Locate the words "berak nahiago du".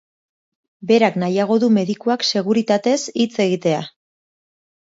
0.91-1.69